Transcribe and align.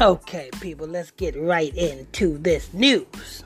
Okay, 0.00 0.48
people, 0.60 0.86
let's 0.86 1.10
get 1.10 1.34
right 1.34 1.74
into 1.74 2.38
this 2.38 2.72
news. 2.72 3.42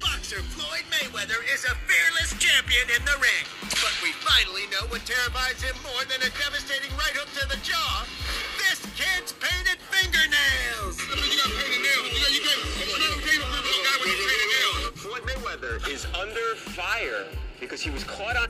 Boxer 0.00 0.40
Floyd 0.40 0.80
Mayweather 0.88 1.44
is 1.52 1.66
a 1.68 1.76
fearless 1.84 2.32
champion 2.40 2.88
in 2.96 3.04
the 3.04 3.20
ring. 3.20 3.44
But 3.68 3.92
we 4.02 4.12
finally 4.24 4.64
know 4.72 4.88
what 4.88 5.04
terrifies 5.04 5.60
him 5.60 5.76
more 5.84 6.08
than 6.08 6.24
a 6.24 6.32
devastating 6.40 6.88
right 6.96 7.12
hook 7.12 7.28
to 7.36 7.44
the 7.52 7.60
jaw. 7.60 8.08
This 8.56 8.80
kid's 8.96 9.36
painted 9.36 9.76
fingernails. 9.92 10.96
I 11.12 11.20
mean, 11.20 11.32
you 11.32 11.36
got 11.36 11.52
painted 11.52 11.84
nails. 11.84 12.16
You 12.16 12.20
got, 12.24 12.32
you 12.32 12.40
got, 12.48 12.64
you 12.80 12.96
got, 12.96 13.12
you 13.60 13.84
got, 13.84 14.00
with 14.00 14.24
painted 14.24 14.48
nails. 14.56 15.04
Floyd 15.04 15.20
Mayweather 15.28 15.84
is 15.92 16.06
under 16.16 16.56
fire 16.56 17.28
because 17.60 17.82
he 17.82 17.90
was 17.90 18.04
caught 18.04 18.36
on. 18.40 18.48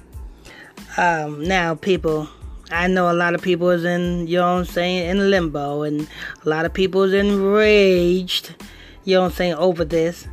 Um, 0.97 1.43
now, 1.43 1.75
people, 1.75 2.29
I 2.75 2.89
know 2.89 3.11
a 3.11 3.15
lot 3.15 3.35
of 3.35 3.43
people 3.43 3.71
is 3.71 3.85
in, 3.85 4.27
you 4.27 4.39
know 4.39 4.59
I'm 4.59 4.65
saying, 4.65 5.09
in 5.09 5.31
limbo, 5.31 5.83
and 5.83 6.09
a 6.45 6.49
lot 6.49 6.65
of 6.65 6.73
people 6.73 7.03
is 7.03 7.15
enraged, 7.15 8.55
you 9.05 9.15
know 9.15 9.25
I'm 9.25 9.31
saying, 9.31 9.55
over 9.55 9.85
this. 9.85 10.27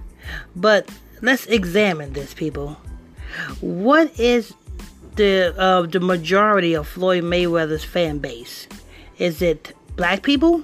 But 0.55 0.89
let's 1.21 1.45
examine 1.45 2.13
this, 2.13 2.33
people. 2.33 2.77
What 3.61 4.19
is 4.19 4.53
the 5.15 5.53
uh, 5.57 5.83
the 5.83 5.99
majority 5.99 6.73
of 6.73 6.87
Floyd 6.87 7.23
Mayweather's 7.23 7.83
fan 7.83 8.17
base? 8.17 8.67
Is 9.17 9.41
it 9.41 9.73
black 9.95 10.23
people 10.23 10.63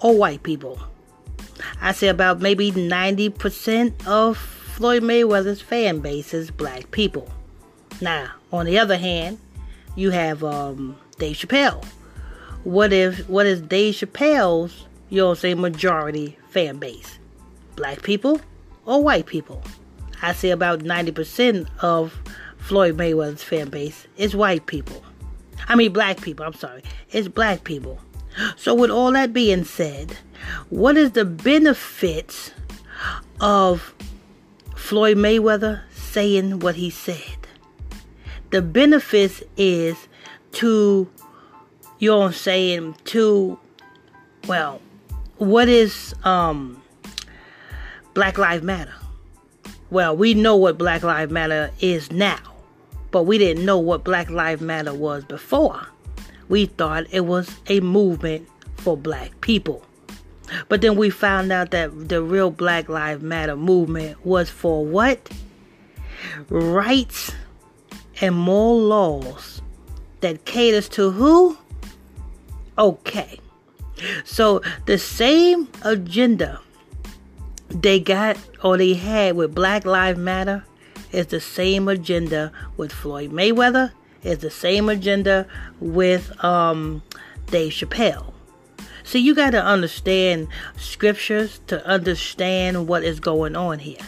or 0.00 0.16
white 0.16 0.42
people? 0.42 0.78
I 1.80 1.92
say 1.92 2.08
about 2.08 2.40
maybe 2.40 2.70
90% 2.70 4.06
of 4.06 4.36
Floyd 4.36 5.02
Mayweather's 5.02 5.60
fan 5.60 5.98
base 5.98 6.32
is 6.32 6.52
black 6.52 6.90
people. 6.92 7.28
Now, 8.00 8.30
on 8.52 8.66
the 8.66 8.78
other 8.78 8.96
hand, 8.96 9.38
you 9.98 10.10
have 10.10 10.44
um, 10.44 10.96
Dave 11.18 11.36
Chappelle. 11.36 11.84
What 12.62 12.92
if 12.92 13.28
what 13.28 13.46
is 13.46 13.60
Dave 13.60 13.94
Chappelle's 13.94 14.86
you 15.08 15.20
know 15.20 15.34
say 15.34 15.54
majority 15.54 16.38
fan 16.50 16.78
base? 16.78 17.18
Black 17.74 18.02
people 18.02 18.40
or 18.86 19.02
white 19.02 19.26
people? 19.26 19.62
I 20.22 20.32
say 20.32 20.50
about 20.50 20.80
90% 20.80 21.68
of 21.80 22.16
Floyd 22.58 22.96
Mayweather's 22.96 23.42
fan 23.42 23.70
base 23.70 24.06
is 24.16 24.34
white 24.36 24.66
people. 24.66 25.02
I 25.68 25.74
mean 25.74 25.92
black 25.92 26.20
people, 26.20 26.46
I'm 26.46 26.54
sorry. 26.54 26.82
It's 27.10 27.28
black 27.28 27.64
people. 27.64 27.98
So 28.56 28.74
with 28.74 28.90
all 28.90 29.10
that 29.12 29.32
being 29.32 29.64
said, 29.64 30.16
what 30.70 30.96
is 30.96 31.12
the 31.12 31.24
benefits 31.24 32.52
of 33.40 33.94
Floyd 34.76 35.16
Mayweather 35.16 35.82
saying 35.92 36.60
what 36.60 36.76
he 36.76 36.88
said? 36.88 37.37
The 38.50 38.62
benefits 38.62 39.42
is 39.56 39.96
to 40.52 41.08
you 41.98 42.10
know 42.10 42.18
what 42.18 42.26
I'm 42.26 42.32
saying 42.32 42.96
to 43.06 43.58
well 44.46 44.80
what 45.38 45.68
is 45.68 46.14
um 46.24 46.82
Black 48.18 48.36
Lives 48.36 48.64
Matter? 48.64 48.94
Well, 49.90 50.16
we 50.16 50.34
know 50.34 50.56
what 50.56 50.76
Black 50.76 51.04
Lives 51.04 51.30
Matter 51.30 51.70
is 51.78 52.10
now, 52.10 52.40
but 53.12 53.22
we 53.22 53.38
didn't 53.38 53.64
know 53.64 53.78
what 53.78 54.02
Black 54.02 54.28
Lives 54.28 54.60
Matter 54.60 54.92
was 54.92 55.24
before. 55.24 55.86
We 56.48 56.66
thought 56.66 57.06
it 57.12 57.26
was 57.26 57.54
a 57.68 57.78
movement 57.78 58.48
for 58.76 58.96
black 58.96 59.40
people. 59.40 59.84
But 60.68 60.80
then 60.80 60.96
we 60.96 61.10
found 61.10 61.52
out 61.52 61.70
that 61.70 62.08
the 62.08 62.20
real 62.20 62.50
Black 62.50 62.88
Lives 62.88 63.22
Matter 63.22 63.54
movement 63.54 64.26
was 64.26 64.50
for 64.50 64.84
what? 64.84 65.30
Rights 66.48 67.30
and 68.20 68.34
more 68.34 68.76
laws 68.76 69.62
that 70.20 70.44
caters 70.44 70.88
to 70.90 71.10
who? 71.10 71.56
Okay. 72.76 73.40
So 74.24 74.62
the 74.86 74.98
same 74.98 75.68
agenda 75.82 76.60
they 77.68 78.00
got 78.00 78.38
or 78.62 78.78
they 78.78 78.94
had 78.94 79.36
with 79.36 79.54
Black 79.54 79.84
Lives 79.84 80.18
Matter 80.18 80.64
is 81.12 81.26
the 81.26 81.40
same 81.40 81.88
agenda 81.88 82.52
with 82.76 82.92
Floyd 82.92 83.30
Mayweather, 83.30 83.92
is 84.22 84.38
the 84.38 84.50
same 84.50 84.88
agenda 84.88 85.46
with 85.80 86.32
um, 86.44 87.02
Dave 87.46 87.72
Chappelle. 87.72 88.32
So 89.04 89.16
you 89.16 89.34
got 89.34 89.50
to 89.50 89.64
understand 89.64 90.48
scriptures 90.76 91.60
to 91.68 91.84
understand 91.86 92.88
what 92.88 93.04
is 93.04 93.20
going 93.20 93.56
on 93.56 93.78
here. 93.78 94.06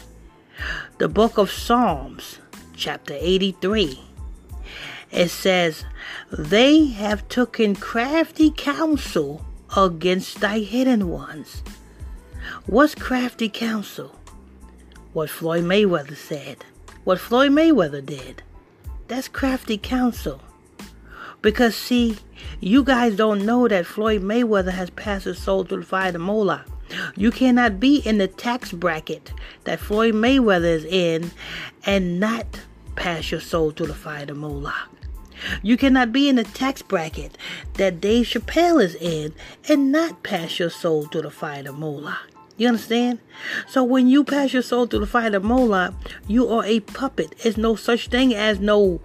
The 0.99 1.09
book 1.09 1.39
of 1.39 1.51
Psalms 1.51 2.39
chapter 2.81 3.15
83. 3.21 4.01
It 5.13 5.29
says, 5.29 5.85
They 6.33 6.87
have 6.87 7.29
taken 7.29 7.77
crafty 7.77 8.51
counsel 8.51 9.45
against 9.77 10.41
thy 10.41 10.61
hidden 10.61 11.09
ones. 11.11 11.63
What's 12.65 12.95
crafty 12.95 13.51
counsel? 13.51 14.19
What 15.13 15.29
Floyd 15.29 15.65
Mayweather 15.65 16.17
said. 16.17 16.65
What 17.05 17.21
Floyd 17.21 17.53
Mayweather 17.53 18.05
did. 18.05 18.43
That's 19.09 19.29
crafty 19.29 19.77
counsel. 19.77 20.41
Because, 21.43 21.77
see, 21.77 22.17
you 22.61 22.83
guys 22.83 23.17
don't 23.17 23.45
know 23.45 23.69
that 23.69 23.87
Floyd 23.87 24.23
Mayweather 24.23 24.73
has 24.73 24.89
passed 24.91 25.27
his 25.27 25.39
soul 25.39 25.65
through 25.65 25.81
the 25.81 25.87
fire 25.87 26.15
of 26.15 26.21
Moloch. 26.21 26.67
You 27.17 27.31
cannot 27.31 27.79
be 27.79 27.99
in 27.99 28.19
the 28.19 28.27
tax 28.27 28.73
bracket 28.73 29.33
that 29.65 29.81
Floyd 29.81 30.15
Mayweather 30.15 30.65
is 30.65 30.85
in 30.85 31.31
and 31.85 32.19
not 32.19 32.61
pass 33.01 33.31
your 33.31 33.41
soul 33.41 33.71
through 33.71 33.87
the 33.87 33.95
fire 33.95 34.27
of 34.29 34.37
Moloch. 34.37 34.91
You 35.63 35.79
cannot 35.79 36.13
be 36.13 36.29
in 36.29 36.37
the 36.37 36.45
tax 36.45 36.83
bracket 36.83 37.39
that 37.75 37.99
Dave 37.99 38.27
Chappelle 38.27 38.85
is 38.85 38.95
in 38.95 39.33
and 39.71 39.91
not 39.91 40.23
pass 40.23 40.59
your 40.59 40.69
soul 40.69 41.07
through 41.07 41.23
the 41.23 41.31
fire 41.31 41.67
of 41.67 41.79
Moloch. 41.79 42.29
You 42.59 42.69
understand? 42.69 43.21
So 43.67 43.83
when 43.83 44.07
you 44.07 44.23
pass 44.23 44.53
your 44.53 44.61
soul 44.61 44.85
through 44.85 45.01
the 45.01 45.07
fire 45.07 45.35
of 45.35 45.43
Moloch, 45.43 45.95
you 46.29 46.47
are 46.51 46.63
a 46.67 46.81
puppet. 46.81 47.37
There's 47.43 47.57
no 47.57 47.75
such 47.75 48.09
thing 48.09 48.35
as 48.35 48.61
no 48.61 49.01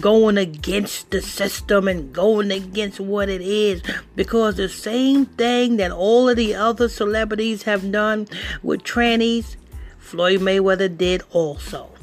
going 0.00 0.38
against 0.38 1.10
the 1.10 1.20
system 1.20 1.86
and 1.86 2.14
going 2.14 2.50
against 2.50 2.98
what 2.98 3.28
it 3.28 3.42
is. 3.42 3.82
Because 4.16 4.54
the 4.54 4.70
same 4.70 5.26
thing 5.26 5.76
that 5.76 5.92
all 5.92 6.30
of 6.30 6.38
the 6.38 6.54
other 6.54 6.88
celebrities 6.88 7.64
have 7.64 7.92
done 7.92 8.26
with 8.62 8.84
trannies, 8.84 9.56
Floyd 9.98 10.40
Mayweather 10.40 10.96
did 10.96 11.22
also. 11.30 11.93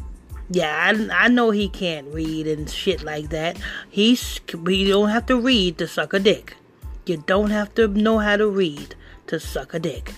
Yeah, 0.53 1.07
I, 1.09 1.25
I 1.25 1.27
know 1.29 1.51
he 1.51 1.69
can't 1.69 2.13
read 2.13 2.45
and 2.45 2.69
shit 2.69 3.03
like 3.03 3.29
that. 3.29 3.57
He's 3.89 4.41
you 4.53 4.87
don't 4.89 5.07
have 5.07 5.25
to 5.27 5.39
read 5.39 5.77
to 5.77 5.87
suck 5.87 6.13
a 6.13 6.19
dick. 6.19 6.57
You 7.05 7.23
don't 7.25 7.51
have 7.51 7.73
to 7.75 7.87
know 7.87 8.19
how 8.19 8.35
to 8.35 8.49
read 8.49 8.95
to 9.27 9.39
suck 9.39 9.73
a 9.73 9.79
dick. 9.79 10.13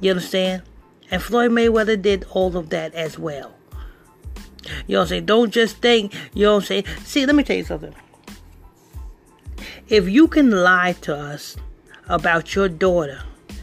You 0.00 0.12
understand? 0.12 0.62
And 1.10 1.20
Floyd 1.20 1.50
Mayweather 1.50 2.00
did 2.00 2.24
all 2.30 2.56
of 2.56 2.70
that 2.70 2.94
as 2.94 3.18
well. 3.18 3.54
You 4.86 5.00
I'm 5.00 5.08
saying? 5.08 5.26
Don't 5.26 5.50
just 5.50 5.78
think, 5.78 6.14
you 6.34 6.48
I'm 6.48 6.60
saying? 6.60 6.84
See, 7.04 7.26
let 7.26 7.34
me 7.34 7.42
tell 7.42 7.56
you 7.56 7.64
something. 7.64 7.94
If 9.88 10.08
you 10.08 10.28
can 10.28 10.52
lie 10.52 10.92
to 11.00 11.16
us 11.16 11.56
about 12.08 12.54
your 12.54 12.68
daughter 12.68 13.22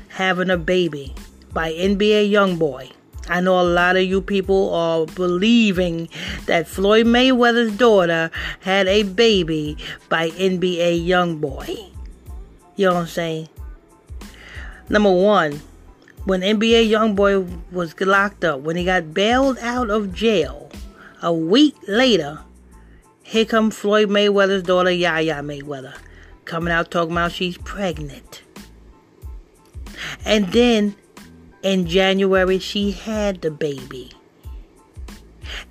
having 0.10 0.50
a 0.50 0.58
baby 0.58 1.16
by 1.54 1.72
NBA 1.72 2.32
Youngboy, 2.32 2.92
I 3.28 3.42
know 3.42 3.60
a 3.60 3.64
lot 3.64 3.96
of 3.96 4.04
you 4.04 4.22
people 4.22 4.74
are 4.74 5.06
believing 5.08 6.10
that 6.46 6.68
Floyd 6.68 7.08
Mayweather's 7.08 7.76
daughter 7.76 8.30
had 8.62 8.88
a 8.88 9.04
baby 9.04 9.78
by 10.10 10.30
NBA 10.32 11.06
Youngboy. 11.08 11.92
You 12.76 12.88
know 12.88 12.94
what 12.94 13.02
I'm 13.02 13.08
saying? 13.08 13.50
Number 14.90 15.12
one, 15.12 15.62
when 16.26 16.42
NBA 16.42 16.90
Youngboy 16.90 17.72
was 17.72 18.00
locked 18.00 18.44
up, 18.44 18.62
when 18.62 18.76
he 18.76 18.86
got 18.86 19.14
bailed 19.14 19.58
out 19.60 19.90
of 19.90 20.14
jail, 20.14 20.70
a 21.22 21.34
week 21.34 21.76
later, 21.88 22.40
here 23.24 23.46
come 23.46 23.72
Floyd 23.72 24.10
Mayweather's 24.10 24.64
daughter, 24.64 24.92
Yaya 24.92 25.42
Mayweather, 25.42 25.96
coming 26.46 26.72
out 26.72 26.92
talking 26.92 27.14
about 27.14 27.32
she's 27.32 27.58
pregnant. 27.58 28.44
And 30.24 30.52
then 30.52 30.96
in 31.66 31.88
January, 31.88 32.60
she 32.60 32.92
had 32.92 33.42
the 33.42 33.50
baby. 33.50 34.12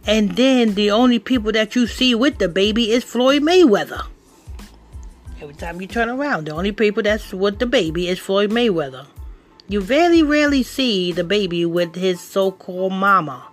And 0.05 0.35
then 0.35 0.75
the 0.75 0.91
only 0.91 1.21
people 1.21 1.53
that 1.53 1.77
you 1.77 1.87
see 1.87 2.17
with 2.17 2.39
the 2.39 2.49
baby 2.49 2.91
is 2.91 3.05
Floyd 3.05 3.43
Mayweather. 3.43 4.05
Every 5.41 5.55
time 5.55 5.81
you 5.81 5.87
turn 5.87 6.09
around, 6.09 6.47
the 6.47 6.53
only 6.53 6.73
people 6.73 7.05
that's 7.05 7.33
with 7.33 7.61
the 7.61 7.67
baby 7.67 8.09
is 8.09 8.19
Floyd 8.19 8.51
Mayweather. 8.51 9.07
You 9.69 9.81
very 9.81 10.21
rarely 10.21 10.65
see 10.65 11.13
the 11.13 11.23
baby 11.23 11.65
with 11.65 11.95
his 11.95 12.21
so 12.21 12.51
called 12.51 12.93
mama. 12.93 13.47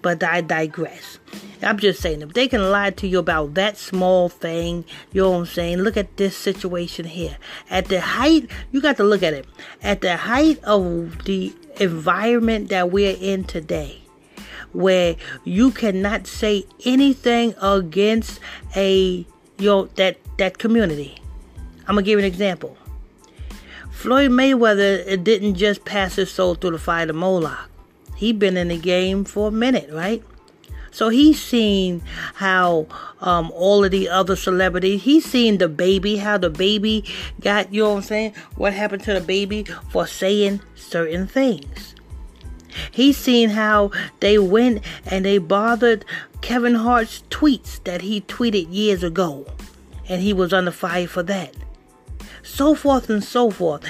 But 0.00 0.22
I 0.22 0.42
digress. 0.42 1.18
I'm 1.64 1.78
just 1.78 2.00
saying, 2.00 2.22
if 2.22 2.32
they 2.32 2.48
can 2.48 2.70
lie 2.70 2.90
to 2.90 3.06
you 3.06 3.18
about 3.18 3.54
that 3.54 3.76
small 3.76 4.28
thing, 4.28 4.84
you 5.12 5.22
know 5.22 5.30
what 5.30 5.36
I'm 5.38 5.46
saying? 5.46 5.78
Look 5.78 5.96
at 5.96 6.16
this 6.16 6.36
situation 6.36 7.06
here. 7.06 7.36
At 7.70 7.86
the 7.86 8.00
height, 8.00 8.50
you 8.72 8.80
got 8.80 8.96
to 8.98 9.04
look 9.04 9.22
at 9.22 9.32
it. 9.32 9.46
At 9.82 10.00
the 10.00 10.16
height 10.16 10.62
of 10.64 11.24
the 11.24 11.54
environment 11.80 12.68
that 12.68 12.90
we're 12.90 13.16
in 13.20 13.44
today, 13.44 14.02
where 14.72 15.16
you 15.44 15.70
cannot 15.70 16.26
say 16.26 16.64
anything 16.84 17.54
against 17.60 18.40
a 18.76 19.26
you 19.58 19.68
know 19.68 19.86
that 19.96 20.18
that 20.38 20.58
community. 20.58 21.16
I'm 21.86 21.94
gonna 21.94 22.02
give 22.02 22.18
you 22.18 22.18
an 22.18 22.24
example. 22.24 22.76
Floyd 23.90 24.30
Mayweather 24.30 25.22
didn't 25.22 25.54
just 25.54 25.84
pass 25.84 26.16
his 26.16 26.30
soul 26.30 26.56
through 26.56 26.72
the 26.72 26.78
fire 26.78 27.06
to 27.06 27.12
Moloch. 27.12 27.70
He 28.16 28.32
been 28.32 28.56
in 28.56 28.68
the 28.68 28.78
game 28.78 29.24
for 29.24 29.48
a 29.48 29.52
minute, 29.52 29.88
right? 29.92 30.22
So 30.94 31.08
he's 31.08 31.42
seen 31.42 32.02
how 32.34 32.86
um, 33.20 33.50
all 33.50 33.84
of 33.84 33.90
the 33.90 34.08
other 34.08 34.36
celebrities, 34.36 35.02
he's 35.02 35.24
seen 35.24 35.58
the 35.58 35.68
baby, 35.68 36.18
how 36.18 36.38
the 36.38 36.50
baby 36.50 37.04
got, 37.40 37.74
you 37.74 37.82
know 37.82 37.90
what 37.90 37.96
I'm 37.96 38.02
saying? 38.02 38.34
What 38.54 38.74
happened 38.74 39.02
to 39.02 39.14
the 39.14 39.20
baby 39.20 39.64
for 39.90 40.06
saying 40.06 40.60
certain 40.76 41.26
things. 41.26 41.96
He's 42.92 43.16
seen 43.16 43.50
how 43.50 43.90
they 44.20 44.38
went 44.38 44.84
and 45.04 45.24
they 45.24 45.38
bothered 45.38 46.04
Kevin 46.42 46.76
Hart's 46.76 47.24
tweets 47.28 47.82
that 47.82 48.02
he 48.02 48.20
tweeted 48.20 48.72
years 48.72 49.02
ago. 49.02 49.48
And 50.08 50.22
he 50.22 50.32
was 50.32 50.52
under 50.52 50.70
fire 50.70 51.08
for 51.08 51.24
that. 51.24 51.56
So 52.44 52.76
forth 52.76 53.10
and 53.10 53.24
so 53.24 53.50
forth. 53.50 53.82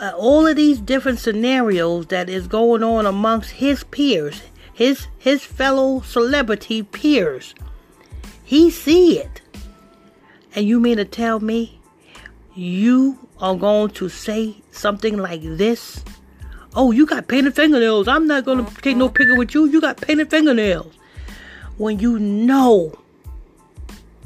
Uh, 0.00 0.12
all 0.16 0.46
of 0.46 0.54
these 0.54 0.78
different 0.78 1.18
scenarios 1.18 2.06
that 2.06 2.30
is 2.30 2.46
going 2.46 2.84
on 2.84 3.06
amongst 3.06 3.50
his 3.50 3.82
peers, 3.82 4.40
his 4.74 5.06
his 5.18 5.44
fellow 5.44 6.00
celebrity 6.00 6.82
peers. 6.82 7.54
He 8.42 8.70
see 8.70 9.18
it. 9.18 9.40
And 10.54 10.66
you 10.66 10.78
mean 10.78 10.98
to 10.98 11.04
tell 11.04 11.40
me 11.40 11.80
you 12.54 13.18
are 13.40 13.56
going 13.56 13.90
to 13.90 14.08
say 14.08 14.56
something 14.70 15.16
like 15.16 15.42
this? 15.42 16.04
Oh, 16.74 16.90
you 16.90 17.06
got 17.06 17.28
painted 17.28 17.54
fingernails. 17.54 18.08
I'm 18.08 18.26
not 18.26 18.44
going 18.44 18.64
to 18.64 18.74
take 18.82 18.96
no 18.96 19.08
picture 19.08 19.36
with 19.36 19.54
you. 19.54 19.66
You 19.66 19.80
got 19.80 20.00
painted 20.00 20.30
fingernails. 20.30 20.92
When 21.78 21.98
you 21.98 22.18
know 22.18 22.92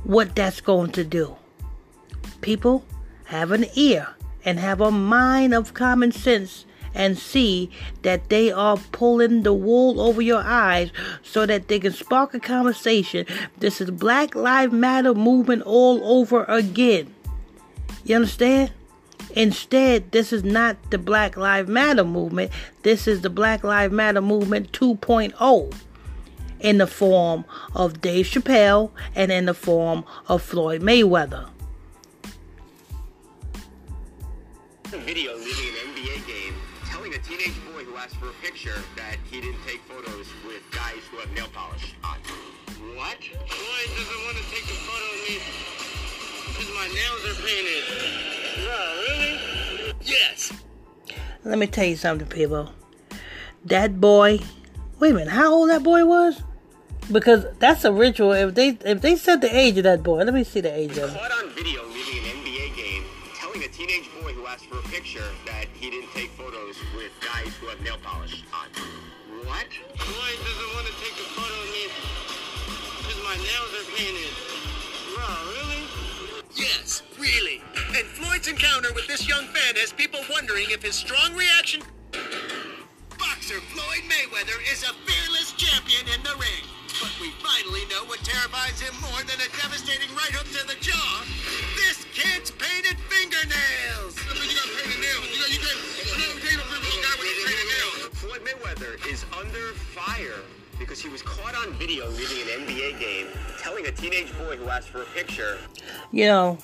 what 0.04 0.34
that's 0.34 0.60
going 0.60 0.92
to 0.92 1.04
do. 1.04 1.36
People 2.40 2.84
have 3.24 3.52
an 3.52 3.66
ear 3.74 4.08
and 4.44 4.58
have 4.58 4.80
a 4.80 4.90
mind 4.90 5.52
of 5.52 5.74
common 5.74 6.12
sense 6.12 6.64
and 6.98 7.16
see 7.16 7.70
that 8.02 8.28
they 8.28 8.50
are 8.50 8.76
pulling 8.92 9.44
the 9.44 9.54
wool 9.54 10.00
over 10.00 10.20
your 10.20 10.42
eyes 10.42 10.90
so 11.22 11.46
that 11.46 11.68
they 11.68 11.78
can 11.78 11.92
spark 11.92 12.34
a 12.34 12.40
conversation. 12.40 13.24
This 13.56 13.80
is 13.80 13.90
Black 13.92 14.34
Lives 14.34 14.72
Matter 14.72 15.14
movement 15.14 15.62
all 15.62 16.02
over 16.04 16.44
again. 16.44 17.14
You 18.04 18.16
understand? 18.16 18.72
Instead, 19.36 20.10
this 20.10 20.32
is 20.32 20.42
not 20.42 20.90
the 20.90 20.98
Black 20.98 21.36
Lives 21.36 21.68
Matter 21.68 22.04
movement. 22.04 22.50
This 22.82 23.06
is 23.06 23.20
the 23.20 23.30
Black 23.30 23.62
Lives 23.62 23.94
Matter 23.94 24.20
movement 24.20 24.72
2.0 24.72 25.74
in 26.60 26.78
the 26.78 26.86
form 26.88 27.44
of 27.74 28.00
Dave 28.00 28.26
Chappelle 28.26 28.90
and 29.14 29.30
in 29.30 29.44
the 29.44 29.54
form 29.54 30.04
of 30.26 30.42
Floyd 30.42 30.82
Mayweather. 30.82 31.48
Video 34.86 35.36
leaving 35.36 35.87
a 37.18 37.22
teenage 37.22 37.54
boy 37.72 37.82
who 37.82 37.96
asked 37.96 38.16
for 38.16 38.28
a 38.28 38.32
picture 38.42 38.80
that 38.94 39.16
he 39.30 39.40
didn't 39.40 39.60
take 39.66 39.80
photos 39.82 40.26
with 40.46 40.62
guys 40.70 41.02
who 41.10 41.16
have 41.16 41.30
nail 41.32 41.48
polish 41.52 41.94
on. 42.04 42.16
What? 42.94 43.18
Floyd 43.18 43.88
doesn't 43.96 44.24
want 44.24 44.36
to 44.36 44.44
take 44.54 44.62
a 44.62 44.78
photo 44.86 45.06
of 45.14 45.20
me 45.26 45.38
because 46.48 46.70
my 46.74 46.86
nails 46.94 47.22
are 47.26 47.38
painted. 47.42 47.82
No, 48.58 48.78
really? 49.08 49.94
Yes. 50.02 50.52
Let 51.44 51.58
me 51.58 51.66
tell 51.66 51.86
you 51.86 51.96
something, 51.96 52.28
people. 52.28 52.70
That 53.64 54.00
boy, 54.00 54.40
wait 55.00 55.10
a 55.10 55.14
minute, 55.14 55.32
how 55.32 55.52
old 55.52 55.70
that 55.70 55.82
boy 55.82 56.04
was? 56.04 56.40
Because 57.10 57.46
that's 57.58 57.84
a 57.84 57.92
ritual. 57.92 58.32
If 58.32 58.54
they 58.54 58.78
if 58.84 59.00
they 59.00 59.16
said 59.16 59.40
the 59.40 59.56
age 59.56 59.76
of 59.78 59.84
that 59.84 60.02
boy, 60.04 60.22
let 60.22 60.34
me 60.34 60.44
see 60.44 60.60
the 60.60 60.72
age 60.72 60.96
of 60.98 61.10
him. 61.10 61.18
Caught 61.18 61.32
on 61.32 61.50
video 61.50 61.84
leaving 61.88 62.17
teenage 63.88 64.10
boy 64.20 64.32
who 64.32 64.46
asked 64.46 64.66
for 64.66 64.78
a 64.78 64.88
picture 64.92 65.24
that 65.46 65.64
he 65.72 65.88
didn't 65.88 66.12
take 66.12 66.28
photos 66.36 66.76
with 66.94 67.12
guys 67.24 67.48
who 67.56 67.68
have 67.68 67.80
nail 67.80 67.96
polish 68.02 68.44
on. 68.52 68.68
What? 69.48 69.64
Floyd 69.96 70.38
doesn't 70.44 70.70
want 70.76 70.86
to 70.92 70.94
take 71.00 71.16
a 71.16 71.28
photo 71.32 71.56
of 71.56 71.68
me 71.72 71.88
because 73.00 73.20
my 73.24 73.36
nails 73.40 73.72
are 73.80 73.88
painted. 73.96 74.32
No, 75.16 75.28
really? 75.56 75.82
Yes, 76.52 77.02
really. 77.16 77.62
And 77.96 78.04
Floyd's 78.12 78.48
encounter 78.48 78.92
with 78.92 79.06
this 79.06 79.26
young 79.26 79.46
fan 79.56 79.76
has 79.80 79.92
people 79.92 80.20
wondering 80.28 80.68
if 80.68 80.82
his 80.82 80.94
strong 80.94 81.32
reaction. 81.32 81.80
Boxer 83.16 83.60
Floyd 83.72 84.04
Mayweather 84.04 84.60
is 84.68 84.84
a 84.84 84.92
fearless 85.08 85.52
champion 85.56 86.04
in 86.12 86.20
the 86.24 86.36
ring. 86.36 86.64
But 87.00 87.14
we 87.22 87.30
finally 87.40 87.88
know 87.88 88.04
what 88.04 88.20
terrifies 88.20 88.80
him 88.80 88.92
more 89.00 89.22
than 89.24 89.40
a 89.40 89.48
devastating 89.56 90.12
right 90.12 90.34
hook 90.34 90.48
to 90.60 90.66
the 90.68 90.76
jaw. 90.82 91.24
This 91.78 92.04
kid's 92.12 92.50
painted 92.50 92.98
fingernails. 93.06 94.18
You 94.18 94.54
got 94.58 94.68
painted 94.74 94.98
nails. 94.98 95.24
You 95.30 95.38
got, 95.38 95.50
you 95.54 95.60
got, 95.62 95.76
you 95.94 96.18
got 96.18 96.34
painted 96.42 96.66
fingernails. 96.74 96.98
guy 97.06 97.14
with 97.22 97.38
painted 97.46 97.68
nails. 97.70 97.98
Floyd 98.18 98.42
Mayweather 98.42 98.92
is 99.06 99.24
under 99.38 99.72
fire 99.94 100.42
because 100.78 101.00
he 101.00 101.08
was 101.08 101.22
caught 101.22 101.54
on 101.54 101.72
video 101.74 102.08
leaving 102.10 102.42
an 102.42 102.66
NBA 102.66 102.98
game 102.98 103.26
telling 103.58 103.86
a 103.86 103.92
teenage 103.92 104.36
boy 104.38 104.56
who 104.56 104.68
asked 104.68 104.88
for 104.88 105.02
a 105.02 105.06
picture 105.06 105.58
You 106.12 106.26
know, 106.26 106.58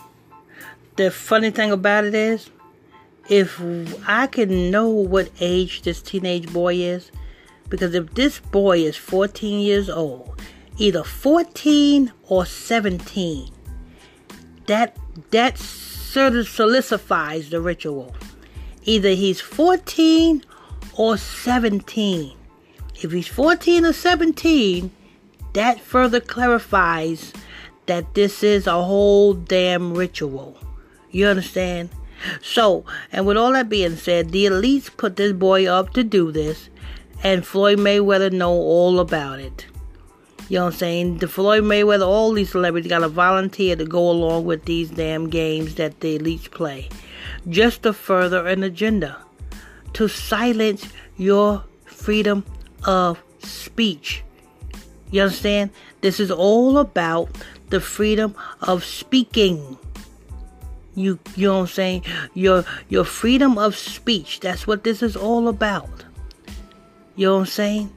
the 0.97 1.11
funny 1.11 1.51
thing 1.51 1.71
about 1.71 2.05
it 2.05 2.15
is, 2.15 2.51
if 3.29 3.61
I 4.07 4.27
can 4.27 4.71
know 4.71 4.89
what 4.89 5.31
age 5.41 5.83
this 5.83 6.03
teenage 6.03 6.53
boy 6.53 6.75
is, 6.75 7.11
because 7.69 7.95
if 7.95 8.15
this 8.15 8.39
boy 8.41 8.79
is 8.79 8.97
14 8.97 9.61
years 9.61 9.89
old, 9.89 10.41
either 10.79 11.03
14 11.03 12.13
or 12.29 12.47
17, 12.47 13.51
that 14.67 14.97
that 15.31 15.59
sort 15.59 16.35
of 16.35 16.49
solidifies 16.49 17.51
the 17.51 17.61
ritual. 17.61 18.15
Either 18.85 19.11
he's 19.11 19.41
14 19.41 20.43
or 20.97 21.17
17. 21.17 22.37
If 23.03 23.13
he's 23.13 23.29
14 23.29 23.87
or 23.87 23.93
17, 23.93 24.91
that 25.55 25.81
further 25.81 26.21
clarifies 26.21 27.33
that 27.87 28.15
this 28.15 28.43
is 28.43 28.67
a 28.67 28.83
whole 28.83 29.35
damn 29.35 29.95
ritual. 29.95 30.57
You 31.11 31.27
understand? 31.27 31.91
So, 32.43 32.85
and 33.13 33.27
with 33.27 33.37
all 33.37 33.53
that 33.53 33.69
being 33.69 33.97
said, 33.97 34.31
the 34.31 34.47
elites 34.47 34.95
put 34.97 35.17
this 35.17 35.33
boy 35.33 35.67
up 35.67 35.93
to 35.95 36.05
do 36.05 36.33
this, 36.33 36.69
and 37.23 37.47
Floyd 37.47 37.79
Mayweather 37.79 38.33
know 38.33 38.53
all 38.53 39.01
about 39.01 39.41
it. 39.41 39.67
You 40.49 40.59
know 40.59 40.67
what 40.67 40.75
I'm 40.75 40.79
saying? 40.79 41.19
The 41.19 41.29
Floyd 41.29 41.65
Mayweather, 41.65 42.07
all 42.07 42.33
these 42.33 42.51
celebrities 42.51 42.91
got 42.91 42.99
to 42.99 43.09
volunteer 43.09 43.77
to 43.77 43.85
go 43.85 44.11
along 44.11 44.45
with 44.45 44.67
these 44.67 44.91
damn 44.91 45.31
games 45.31 45.77
that 45.77 46.01
the 46.01 46.19
elites 46.19 46.51
play, 46.51 46.91
just 47.49 47.83
to 47.85 47.95
further 47.95 48.47
an 48.47 48.63
agenda, 48.63 49.17
to 49.95 50.07
silence 50.07 50.87
your 51.17 51.65
freedom 51.87 52.45
of 52.85 53.23
speech. 53.39 54.23
You 55.11 55.23
understand? 55.23 55.71
This 56.03 56.21
is 56.21 56.31
all 56.31 56.77
about 56.77 57.31
the 57.71 57.81
freedom 57.81 58.35
of 58.61 58.85
speaking. 58.85 59.79
You 60.95 61.19
you 61.35 61.49
know 61.49 61.55
what 61.55 61.61
I'm 61.61 61.67
saying? 61.69 62.05
Your 62.35 62.65
your 62.89 63.05
freedom 63.05 63.57
of 63.57 63.77
speech. 63.77 64.41
That's 64.41 64.67
what 64.67 64.85
this 64.85 65.03
is 65.03 65.17
all 65.17 65.49
about. 65.49 66.05
You 67.17 67.29
know 67.29 67.35
what 67.35 67.41
I'm 67.41 67.47
saying? 67.47 67.93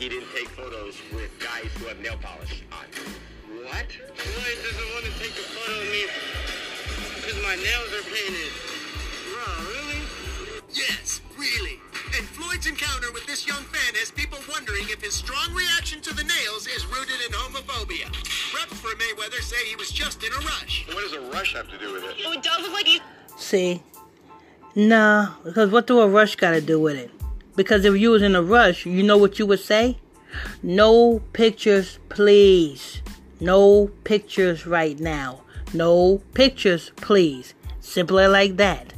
He 0.00 0.08
didn't 0.08 0.32
take 0.32 0.48
photos 0.56 0.96
with 1.12 1.28
guys 1.38 1.68
who 1.76 1.84
have 1.84 2.00
nail 2.00 2.16
polish 2.24 2.64
on. 2.72 2.88
What? 3.68 3.92
Floyd 4.16 4.58
doesn't 4.64 4.90
want 4.96 5.04
to 5.04 5.12
take 5.20 5.36
a 5.36 5.44
photo 5.52 5.76
of 5.76 5.88
me 5.92 6.08
because 7.20 7.36
my 7.44 7.52
nails 7.60 7.92
are 7.92 8.06
painted. 8.08 8.48
No, 9.28 9.44
really? 9.68 10.00
Yes, 10.72 11.20
really. 11.36 11.76
And 12.16 12.24
Floyd's 12.32 12.66
encounter 12.66 13.12
with 13.12 13.26
this 13.26 13.46
young 13.46 13.60
fan 13.68 13.92
has 14.00 14.10
people 14.10 14.38
wondering 14.48 14.88
if 14.88 15.04
his 15.04 15.12
strong 15.12 15.52
reaction 15.52 16.00
to 16.00 16.14
the 16.16 16.24
nails 16.24 16.66
is 16.66 16.86
rooted 16.88 17.20
in 17.20 17.36
homophobia. 17.36 18.08
Reps 18.56 18.80
for 18.80 18.96
Mayweather 18.96 19.44
say 19.44 19.60
he 19.68 19.76
was 19.76 19.90
just 19.92 20.24
in 20.24 20.32
a 20.32 20.40
rush. 20.48 20.88
What 20.88 21.04
does 21.04 21.12
a 21.12 21.20
rush 21.28 21.52
have 21.52 21.68
to 21.68 21.76
do 21.76 21.92
with 21.92 22.04
it? 22.04 22.16
Oh, 22.24 22.32
it 22.32 22.42
does 22.42 22.62
look 22.62 22.72
like 22.72 22.86
he's 22.86 23.00
See? 23.36 23.82
Nah, 24.74 25.34
because 25.44 25.70
what 25.70 25.86
do 25.86 26.00
a 26.00 26.08
rush 26.08 26.36
got 26.36 26.52
to 26.52 26.62
do 26.62 26.80
with 26.80 26.96
it? 26.96 27.10
Because 27.60 27.84
if 27.84 27.94
you 27.98 28.12
was 28.12 28.22
in 28.22 28.34
a 28.34 28.42
rush, 28.42 28.86
you 28.86 29.02
know 29.02 29.18
what 29.18 29.38
you 29.38 29.44
would 29.44 29.60
say? 29.60 29.98
No 30.62 31.20
pictures, 31.34 31.98
please. 32.08 33.02
No 33.38 33.88
pictures 34.02 34.66
right 34.66 34.98
now. 34.98 35.42
No 35.74 36.22
pictures, 36.32 36.90
please. 36.96 37.52
Simply 37.78 38.26
like 38.28 38.56
that. 38.56 38.94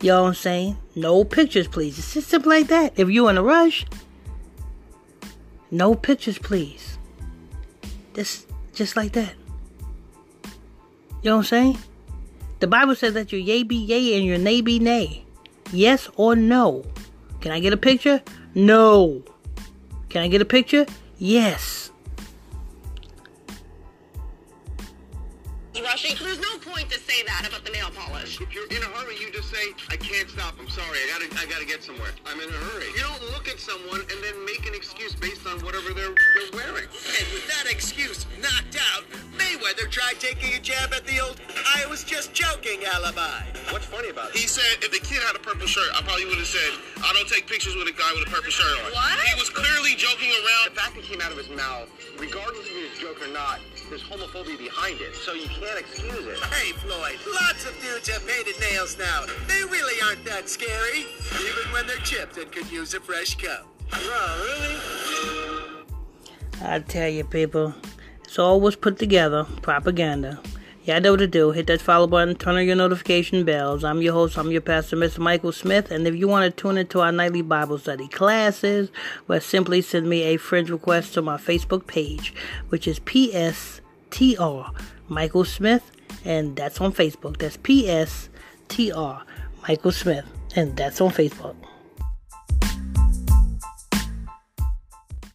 You 0.00 0.08
know 0.08 0.22
what 0.22 0.28
I'm 0.30 0.34
saying? 0.34 0.78
No 0.96 1.22
pictures, 1.22 1.68
please. 1.68 1.96
It's 1.96 2.14
just 2.14 2.28
simple 2.28 2.50
like 2.50 2.66
that. 2.66 2.92
If 2.96 3.08
you 3.08 3.28
in 3.28 3.38
a 3.38 3.42
rush, 3.44 3.86
no 5.70 5.94
pictures, 5.94 6.38
please. 6.38 6.98
Just, 8.14 8.48
just 8.74 8.96
like 8.96 9.12
that. 9.12 9.34
You 11.22 11.30
know 11.30 11.36
what 11.36 11.42
I'm 11.42 11.44
saying? 11.44 11.78
The 12.58 12.66
Bible 12.66 12.96
says 12.96 13.14
that 13.14 13.30
your 13.30 13.40
yea 13.40 13.62
be 13.62 13.76
yea 13.76 14.16
and 14.16 14.26
your 14.26 14.38
nay 14.38 14.60
be 14.60 14.80
nay. 14.80 15.24
Yes 15.70 16.08
or 16.16 16.34
no? 16.34 16.84
Can 17.42 17.52
I 17.52 17.60
get 17.60 17.72
a 17.72 17.76
picture? 17.76 18.22
No. 18.54 19.22
Can 20.08 20.22
I 20.22 20.28
get 20.28 20.40
a 20.40 20.46
picture? 20.46 20.86
Yes. 21.18 21.82
think 26.02 26.18
there's 26.18 26.40
no 26.40 26.58
point 26.58 26.90
to 26.90 26.98
say 26.98 27.22
that 27.22 27.46
about 27.48 27.64
the 27.64 27.70
nail 27.70 27.88
polish. 27.94 28.40
If 28.40 28.52
you're 28.52 28.66
in 28.66 28.82
a 28.82 28.86
hurry, 28.86 28.92
you 28.92 28.98
just 28.98 29.01
say, 29.52 29.76
I 29.92 29.96
can't 30.00 30.30
stop. 30.30 30.54
I'm 30.58 30.68
sorry. 30.68 30.96
I 31.04 31.06
gotta, 31.12 31.28
I 31.36 31.44
gotta 31.44 31.68
get 31.68 31.84
somewhere. 31.84 32.08
I'm 32.24 32.40
in 32.40 32.48
a 32.48 32.60
hurry. 32.72 32.88
You 32.96 33.04
don't 33.04 33.20
look 33.36 33.48
at 33.48 33.60
someone 33.60 34.00
and 34.00 34.18
then 34.24 34.36
make 34.48 34.64
an 34.64 34.74
excuse 34.74 35.14
based 35.14 35.46
on 35.46 35.60
whatever 35.60 35.92
they're, 35.92 36.16
they're 36.16 36.52
wearing. 36.56 36.88
And 36.88 37.26
with 37.36 37.44
that 37.52 37.68
excuse 37.68 38.24
knocked 38.40 38.80
out, 38.80 39.04
Mayweather 39.36 39.90
tried 39.92 40.16
taking 40.20 40.56
a 40.56 40.60
jab 40.60 40.92
at 40.96 41.04
the 41.04 41.20
old 41.20 41.36
I 41.76 41.84
was 41.86 42.02
just 42.04 42.32
joking 42.32 42.80
alibi. 42.84 43.44
What's 43.68 43.84
funny 43.84 44.08
about 44.08 44.30
it? 44.30 44.40
He 44.40 44.48
said 44.48 44.80
if 44.80 44.90
the 44.90 45.04
kid 45.04 45.20
had 45.20 45.36
a 45.36 45.42
purple 45.42 45.66
shirt, 45.66 45.92
I 45.92 46.00
probably 46.00 46.24
would 46.24 46.40
have 46.40 46.48
said, 46.48 46.72
I 47.04 47.12
don't 47.12 47.28
take 47.28 47.46
pictures 47.46 47.76
with 47.76 47.88
a 47.88 47.96
guy 47.96 48.08
with 48.16 48.28
a 48.28 48.30
purple 48.30 48.50
shirt 48.50 48.72
on. 48.88 48.92
What? 48.92 49.20
He 49.20 49.36
was 49.36 49.50
clearly 49.52 49.92
joking 50.00 50.32
around. 50.32 50.72
The 50.72 50.80
fact 50.80 50.96
that 50.96 51.04
came 51.04 51.20
out 51.20 51.30
of 51.30 51.36
his 51.36 51.50
mouth, 51.52 51.92
regardless 52.16 52.64
if 52.64 52.72
he 52.72 52.82
was 52.88 52.92
a 52.96 53.00
joke 53.04 53.20
or 53.20 53.32
not, 53.32 53.60
there's 53.88 54.02
homophobia 54.02 54.56
behind 54.56 55.00
it. 55.00 55.14
So 55.14 55.34
you 55.34 55.48
can't 55.48 55.76
excuse 55.76 56.24
it. 56.24 56.38
Hey, 56.48 56.72
Floyd, 56.80 57.20
lots 57.28 57.68
of 57.68 57.76
dudes 57.84 58.08
have 58.08 58.24
painted 58.26 58.56
nails 58.60 58.96
now. 58.96 59.28
They 59.48 59.64
really 59.64 60.00
aren't 60.02 60.24
that 60.24 60.48
scary, 60.48 61.06
even 61.40 61.72
when 61.72 61.86
they're 61.86 61.96
chipped 61.98 62.36
and 62.38 62.50
could 62.50 62.70
use 62.70 62.94
a 62.94 63.00
fresh 63.00 63.36
coat. 63.36 63.66
Oh, 63.92 64.40
really? 64.44 64.92
I 66.64 66.78
tell 66.80 67.08
you, 67.08 67.24
people, 67.24 67.74
it's 68.24 68.38
all 68.38 68.60
was 68.60 68.76
put 68.76 68.98
together. 68.98 69.44
Propaganda. 69.62 70.40
Y'all 70.84 71.00
know 71.00 71.12
what 71.12 71.18
to 71.18 71.28
do. 71.28 71.52
Hit 71.52 71.68
that 71.68 71.80
follow 71.80 72.08
button, 72.08 72.34
turn 72.34 72.56
on 72.56 72.66
your 72.66 72.74
notification 72.74 73.44
bells. 73.44 73.84
I'm 73.84 74.02
your 74.02 74.14
host, 74.14 74.36
I'm 74.36 74.50
your 74.50 74.60
pastor, 74.60 74.96
Mr. 74.96 75.18
Michael 75.18 75.52
Smith. 75.52 75.92
And 75.92 76.08
if 76.08 76.16
you 76.16 76.26
want 76.26 76.44
to 76.44 76.50
tune 76.60 76.76
into 76.76 77.00
our 77.00 77.12
nightly 77.12 77.42
Bible 77.42 77.78
study 77.78 78.08
classes, 78.08 78.90
well, 79.28 79.40
simply 79.40 79.80
send 79.80 80.08
me 80.08 80.22
a 80.22 80.38
friend 80.38 80.68
request 80.68 81.14
to 81.14 81.22
my 81.22 81.36
Facebook 81.36 81.86
page, 81.86 82.34
which 82.68 82.88
is 82.88 82.98
PSTR 82.98 84.74
Michael 85.08 85.44
Smith. 85.44 85.92
And 86.24 86.56
that's 86.56 86.80
on 86.80 86.92
Facebook. 86.92 87.38
That's 87.38 87.56
PSTR 87.58 89.22
Michael 89.66 89.92
Smith. 89.92 90.24
And 90.54 90.76
that's 90.76 91.00
on 91.00 91.10
Facebook. 91.10 91.56